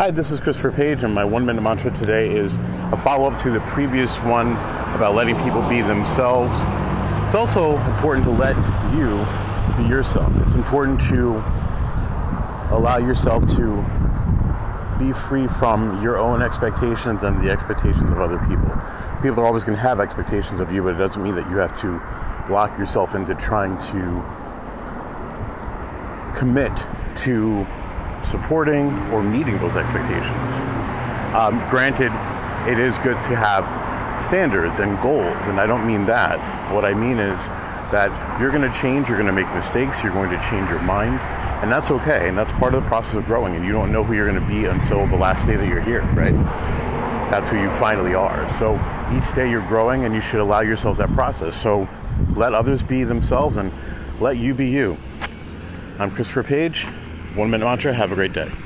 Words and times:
Hi, 0.00 0.10
this 0.10 0.30
is 0.30 0.40
Christopher 0.40 0.72
Page, 0.72 1.02
and 1.02 1.14
my 1.14 1.26
one 1.26 1.44
minute 1.44 1.60
mantra 1.60 1.90
today 1.90 2.34
is 2.34 2.56
a 2.90 2.96
follow 2.96 3.30
up 3.30 3.42
to 3.42 3.50
the 3.50 3.60
previous 3.60 4.16
one 4.20 4.52
about 4.96 5.14
letting 5.14 5.36
people 5.42 5.60
be 5.68 5.82
themselves. 5.82 6.54
It's 7.26 7.34
also 7.34 7.76
important 7.76 8.24
to 8.24 8.30
let 8.30 8.56
you 8.94 9.18
be 9.76 9.86
yourself. 9.86 10.32
It's 10.46 10.54
important 10.54 11.02
to 11.10 11.34
allow 12.74 12.96
yourself 12.96 13.44
to 13.56 13.84
be 14.98 15.12
free 15.12 15.46
from 15.58 16.02
your 16.02 16.16
own 16.16 16.40
expectations 16.40 17.22
and 17.22 17.46
the 17.46 17.50
expectations 17.50 18.10
of 18.10 18.22
other 18.22 18.38
people. 18.48 18.72
People 19.20 19.40
are 19.40 19.46
always 19.46 19.64
going 19.64 19.76
to 19.76 19.82
have 19.82 20.00
expectations 20.00 20.60
of 20.60 20.72
you, 20.72 20.82
but 20.82 20.94
it 20.94 20.98
doesn't 20.98 21.22
mean 21.22 21.34
that 21.34 21.50
you 21.50 21.58
have 21.58 21.78
to 21.82 22.00
lock 22.50 22.78
yourself 22.78 23.14
into 23.14 23.34
trying 23.34 23.76
to 23.92 24.24
commit 26.38 26.72
to 27.16 27.66
supporting 28.24 28.90
or 29.10 29.22
meeting 29.22 29.58
those 29.58 29.76
expectations. 29.76 30.54
Um, 31.34 31.58
granted, 31.70 32.12
it 32.68 32.78
is 32.78 32.96
good 32.98 33.16
to 33.28 33.36
have 33.36 33.64
standards 34.24 34.78
and 34.80 35.00
goals, 35.00 35.40
and 35.46 35.58
I 35.58 35.66
don't 35.66 35.86
mean 35.86 36.06
that. 36.06 36.38
What 36.72 36.84
I 36.84 36.94
mean 36.94 37.18
is 37.18 37.48
that 37.90 38.40
you're 38.40 38.50
going 38.50 38.70
to 38.70 38.78
change, 38.78 39.08
you're 39.08 39.16
going 39.16 39.26
to 39.26 39.32
make 39.32 39.52
mistakes, 39.54 40.02
you're 40.02 40.12
going 40.12 40.30
to 40.30 40.36
change 40.50 40.68
your 40.68 40.82
mind, 40.82 41.18
and 41.62 41.70
that's 41.70 41.90
okay. 41.90 42.28
And 42.28 42.36
that's 42.36 42.52
part 42.52 42.74
of 42.74 42.82
the 42.82 42.88
process 42.88 43.16
of 43.16 43.24
growing, 43.24 43.56
and 43.56 43.64
you 43.64 43.72
don't 43.72 43.92
know 43.92 44.04
who 44.04 44.14
you're 44.14 44.28
going 44.28 44.40
to 44.40 44.48
be 44.48 44.66
until 44.66 45.06
the 45.06 45.16
last 45.16 45.46
day 45.46 45.56
that 45.56 45.66
you're 45.66 45.80
here, 45.80 46.02
right? 46.14 46.34
That's 47.30 47.48
who 47.48 47.60
you 47.60 47.70
finally 47.70 48.14
are. 48.14 48.48
So 48.58 48.74
each 49.12 49.34
day 49.34 49.50
you're 49.50 49.66
growing, 49.66 50.04
and 50.04 50.14
you 50.14 50.20
should 50.20 50.40
allow 50.40 50.60
yourself 50.60 50.98
that 50.98 51.12
process. 51.12 51.60
So 51.60 51.88
let 52.34 52.54
others 52.54 52.82
be 52.82 53.04
themselves 53.04 53.56
and 53.56 53.72
let 54.20 54.36
you 54.36 54.54
be 54.54 54.68
you. 54.68 54.96
I'm 55.98 56.10
Christopher 56.10 56.42
Page. 56.42 56.86
One 57.34 57.50
minute 57.50 57.64
mantra. 57.64 57.94
Have 57.94 58.10
a 58.10 58.16
great 58.16 58.32
day. 58.32 58.50